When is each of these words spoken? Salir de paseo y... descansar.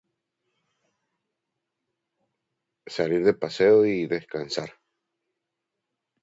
Salir 2.95 3.23
de 3.23 3.35
paseo 3.35 3.85
y... 3.85 4.07
descansar. 4.07 4.73